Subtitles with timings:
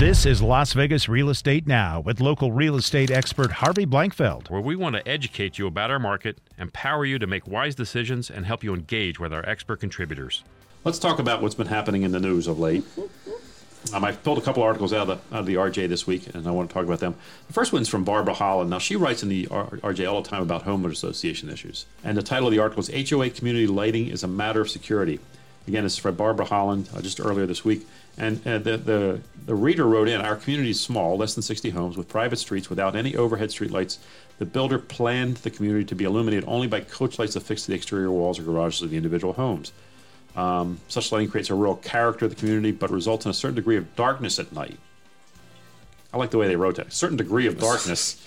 [0.00, 4.48] This is Las Vegas Real Estate Now with local real estate expert Harvey Blankfeld.
[4.48, 8.30] where we want to educate you about our market, empower you to make wise decisions,
[8.30, 10.42] and help you engage with our expert contributors.
[10.84, 12.82] Let's talk about what's been happening in the news of late.
[13.92, 16.34] Um, I pulled a couple articles out of, the, out of the RJ this week,
[16.34, 17.14] and I want to talk about them.
[17.48, 18.70] The first one's from Barbara Holland.
[18.70, 21.84] Now, she writes in the RJ all the time about homeowner association issues.
[22.02, 25.20] And the title of the article is HOA Community Lighting is a Matter of Security.
[25.70, 27.86] Again, this is from Barbara Holland uh, just earlier this week.
[28.18, 31.70] And uh, the, the, the reader wrote in Our community is small, less than 60
[31.70, 33.98] homes, with private streets without any overhead streetlights.
[34.40, 37.76] The builder planned the community to be illuminated only by coach lights affixed to the
[37.76, 39.70] exterior walls or garages of the individual homes.
[40.34, 43.54] Um, such lighting creates a real character of the community, but results in a certain
[43.54, 44.76] degree of darkness at night.
[46.12, 46.88] I like the way they wrote that.
[46.88, 48.26] A certain degree of darkness,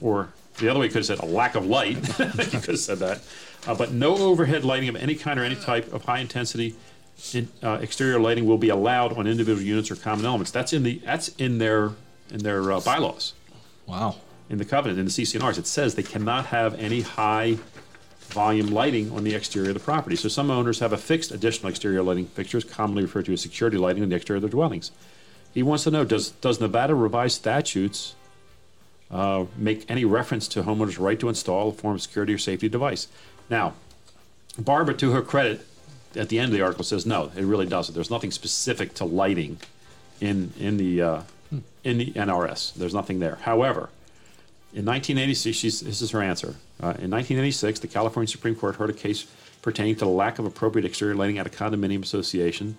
[0.00, 1.96] or the other way you could have said a lack of light.
[2.18, 3.20] you could have said that.
[3.66, 6.74] Uh, but no overhead lighting of any kind or any type of high intensity
[7.32, 10.50] in, uh, exterior lighting will be allowed on individual units or common elements.
[10.50, 11.92] That's in the that's in their
[12.30, 13.34] in their uh, bylaws
[13.86, 14.16] Wow.
[14.48, 15.58] in the covenant in the CC&Rs.
[15.58, 17.58] It says they cannot have any high
[18.28, 20.16] volume lighting on the exterior of the property.
[20.16, 24.02] So some owners have affixed additional exterior lighting fixtures, commonly referred to as security lighting,
[24.02, 24.90] on the exterior of their dwellings.
[25.52, 28.14] He wants to know: Does does Nevada revised statutes
[29.10, 32.68] uh, make any reference to homeowners' right to install a form of security or safety
[32.68, 33.08] device?
[33.48, 33.74] Now,
[34.58, 35.66] Barbara, to her credit,
[36.16, 37.94] at the end of the article says no, it really doesn't.
[37.94, 39.58] There's nothing specific to lighting
[40.20, 41.22] in in the uh,
[41.82, 42.74] in the NRS.
[42.74, 43.36] There's nothing there.
[43.42, 43.90] However,
[44.72, 46.56] in 1986, she's, this is her answer.
[46.82, 49.26] Uh, in 1986, the California Supreme Court heard a case
[49.62, 52.76] pertaining to the lack of appropriate exterior lighting at a condominium association.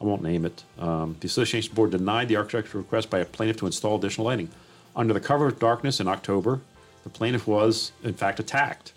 [0.00, 0.64] I won't name it.
[0.78, 4.50] Um, the association board denied the architect's request by a plaintiff to install additional lighting.
[4.96, 6.60] Under the cover of darkness in October,
[7.04, 8.92] the plaintiff was, in fact, attacked.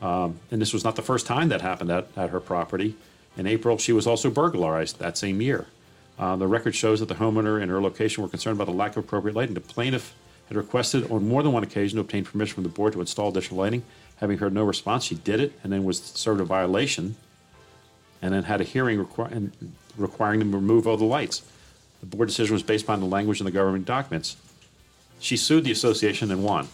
[0.00, 2.96] Um, and this was not the first time that happened at, at her property.
[3.36, 5.66] In April, she was also burglarized that same year.
[6.18, 8.96] Uh, the record shows that the homeowner and her location were concerned about the lack
[8.96, 9.54] of appropriate lighting.
[9.54, 10.14] The plaintiff
[10.48, 13.28] had requested on more than one occasion to obtain permission from the board to install
[13.28, 13.82] additional lighting.
[14.16, 17.16] Having heard no response, she did it and then was served a violation
[18.20, 18.98] and then had a hearing
[19.30, 19.52] and
[19.96, 21.42] requiring them to remove all the lights.
[22.00, 24.36] The board decision was based upon the language in the government documents.
[25.20, 26.68] She sued the association and won.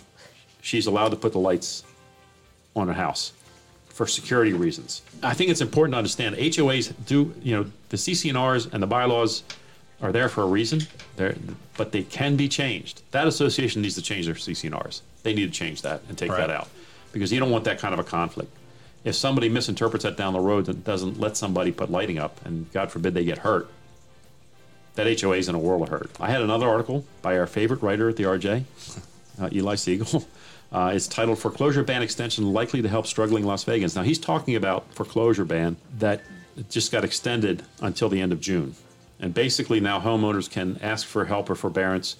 [0.63, 1.85] She's allowed to put the lights
[2.77, 3.33] on her house
[3.89, 5.03] for security reasons.
[5.23, 9.45] I think it's important to understand HOAs do, you know, the CC&Rs and the bylaws
[10.03, 10.81] are there for a reason,
[11.17, 11.37] They're,
[11.77, 13.03] but they can be changed.
[13.13, 15.03] That association needs to change their CC&Rs.
[15.23, 16.39] They need to change that and take Right.
[16.39, 16.69] that out
[17.13, 18.51] because you don't want that kind of a conflict.
[19.05, 22.71] If somebody misinterprets that down the road and doesn't let somebody put lighting up, and
[22.73, 23.69] God forbid they get hurt,
[24.95, 26.11] that HOA is in a world of hurt.
[26.21, 28.65] I had another article by our favorite writer at the RJ,
[29.41, 30.25] uh, Eli Segall.
[30.73, 34.57] Uh, it's titled "Foreclosure Ban Extension Likely to Help Struggling Las Vegans." Now he's talking
[34.57, 36.21] about foreclosure ban that
[36.69, 38.75] just got extended until the end of June,
[39.21, 42.17] and basically now homeowners can ask for help or forbearance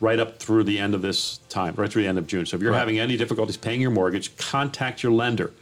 [0.00, 2.44] right up through the end of this time, right through the end of June.
[2.44, 2.78] So if you're Right.
[2.78, 5.52] having any difficulties paying your mortgage, contact your lender.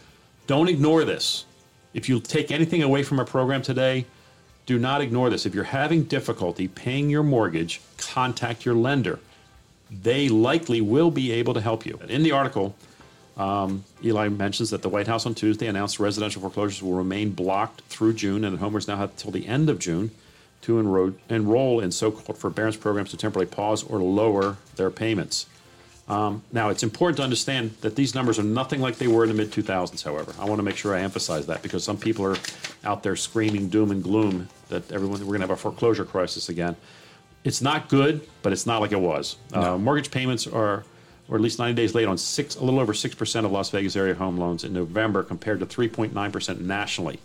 [0.49, 1.45] Don't ignore this.
[1.95, 4.05] If you take anything away from our program today,
[4.66, 5.47] do not ignore this.
[5.47, 9.21] If you're having difficulty paying your mortgage, contact your lender.
[9.91, 12.00] They likely will be able to help you.
[12.09, 12.75] In the article,
[13.37, 17.82] um, Eli mentions that the White House on Tuesday announced residential foreclosures will remain blocked
[17.82, 20.10] through June, and homeowners now have until the end of June
[20.62, 25.47] to enroll, enroll in so-called forbearance programs to temporarily pause or lower their payments.
[26.09, 29.28] Um, now, it's important to understand that these numbers are nothing like they were in
[29.28, 30.33] the mid 2000s, however.
[30.39, 32.37] I want to make sure I emphasize that because some people are
[32.84, 36.49] out there screaming doom and gloom that everyone, we're going to have a foreclosure crisis
[36.49, 36.77] again.
[37.43, 39.37] It's not good, but it's not like it was.
[39.53, 40.84] Uh, mortgage payments are,
[41.28, 43.97] or at least 90 days late on six, a little over 6% of Las Vegas
[43.97, 47.19] area home loans in November compared to 3.9% nationally.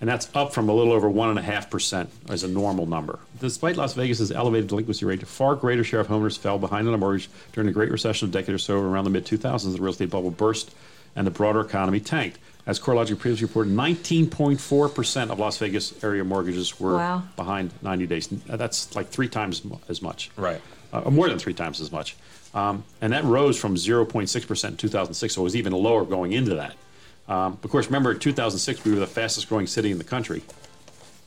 [0.00, 3.18] And that's up from a little over 1.5% as a normal number.
[3.38, 6.94] Despite Las Vegas's elevated delinquency rate, a far greater share of homeowners fell behind on
[6.94, 9.74] a mortgage during the Great Recession a decade or so around the mid 2000s.
[9.74, 10.74] The real estate bubble burst
[11.16, 12.38] and the broader economy tanked.
[12.66, 17.22] As CoreLogic previously reported, 19.4% of Las Vegas area mortgages were Wow.
[17.36, 18.28] behind 90 days.
[18.46, 20.60] That's like three times as much Right.
[20.92, 22.16] uh, more than three times as much.
[22.54, 26.54] Um, and that rose from 0.6% in 2006, so it was even lower going into
[26.56, 26.74] that.
[27.30, 30.42] Um, of course, remember 2006, we were the fastest growing city in the country.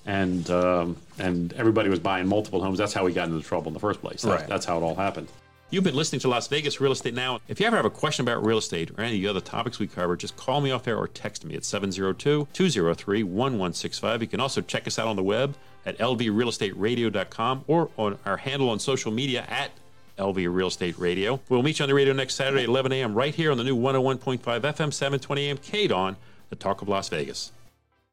[0.06, 2.78] And, um, and everybody was buying multiple homes.
[2.78, 4.22] That's how we got into trouble in the first place.
[4.22, 4.50] That's, Right.
[4.50, 5.30] that's how it all happened.
[5.70, 7.40] You've been listening to Las Vegas Real Estate Now.
[7.48, 9.80] If you ever have a question about real estate or any of the other topics
[9.80, 14.22] we cover, just call me off air or text me at 702 203 1165.
[14.22, 15.56] You can also check us out on the web
[15.86, 19.72] at lvrealestateradio.com or on our handle on social media at
[20.18, 21.40] LV Real Estate Radio.
[21.50, 23.14] We'll meet you on the radio next Saturday at 11 a.m.
[23.14, 26.16] right here on the new 101.5 FM 720 AM KDON,
[26.50, 27.52] the Talk of Las Vegas.